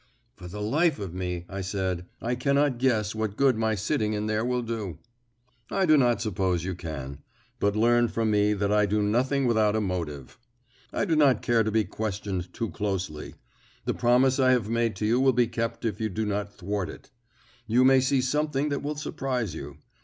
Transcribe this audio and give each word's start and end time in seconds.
"For 0.35 0.47
the 0.47 0.63
life 0.63 0.97
of 0.97 1.13
me," 1.13 1.45
I 1.47 1.61
said, 1.61 2.07
"I 2.23 2.33
cannot 2.33 2.79
guess 2.79 3.13
what 3.13 3.37
good 3.37 3.55
my 3.55 3.75
sitting 3.75 4.13
in 4.13 4.25
there 4.25 4.43
will 4.43 4.63
do." 4.63 4.97
"I 5.69 5.85
do 5.85 5.95
not 5.95 6.23
suppose 6.23 6.63
you 6.63 6.73
can; 6.73 7.19
but 7.59 7.75
learn 7.75 8.07
from 8.07 8.31
me 8.31 8.53
that 8.53 8.71
I 8.71 8.87
do 8.87 9.03
nothing 9.03 9.45
without 9.45 9.75
a 9.75 9.79
motive. 9.79 10.39
I 10.91 11.05
do 11.05 11.15
not 11.15 11.43
care 11.43 11.61
to 11.61 11.69
be 11.69 11.83
questioned 11.83 12.51
too 12.51 12.71
closely. 12.71 13.35
The 13.85 13.93
promise 13.93 14.39
I 14.39 14.53
have 14.53 14.71
made 14.71 14.95
to 14.95 15.05
you 15.05 15.19
will 15.19 15.33
be 15.33 15.45
kept 15.45 15.85
if 15.85 16.01
you 16.01 16.09
do 16.09 16.25
not 16.25 16.51
thwart 16.51 16.89
it. 16.89 17.11
You 17.67 17.83
may 17.85 17.99
see 17.99 18.21
something 18.21 18.69
that 18.69 18.81
will 18.81 18.95
surprise 18.95 19.53
you. 19.53 19.77